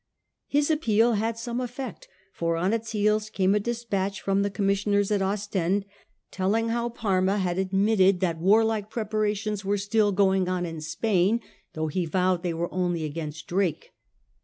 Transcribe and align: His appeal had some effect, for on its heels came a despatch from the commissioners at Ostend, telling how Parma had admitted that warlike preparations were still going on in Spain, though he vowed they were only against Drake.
His 0.47 0.71
appeal 0.71 1.13
had 1.13 1.37
some 1.37 1.61
effect, 1.61 2.07
for 2.33 2.55
on 2.57 2.73
its 2.73 2.91
heels 2.91 3.29
came 3.29 3.53
a 3.53 3.59
despatch 3.59 4.19
from 4.19 4.41
the 4.41 4.49
commissioners 4.49 5.11
at 5.11 5.21
Ostend, 5.21 5.85
telling 6.31 6.69
how 6.69 6.89
Parma 6.89 7.37
had 7.37 7.59
admitted 7.59 8.19
that 8.19 8.39
warlike 8.39 8.89
preparations 8.89 9.63
were 9.63 9.77
still 9.77 10.11
going 10.11 10.49
on 10.49 10.65
in 10.65 10.81
Spain, 10.81 11.39
though 11.73 11.85
he 11.85 12.07
vowed 12.07 12.41
they 12.41 12.51
were 12.55 12.73
only 12.73 13.03
against 13.05 13.45
Drake. 13.45 13.91